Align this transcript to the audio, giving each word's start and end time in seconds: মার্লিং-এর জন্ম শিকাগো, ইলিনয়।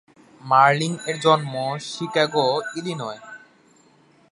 মার্লিং-এর 0.41 1.17
জন্ম 1.19 1.53
শিকাগো, 1.89 2.47
ইলিনয়। 2.75 3.19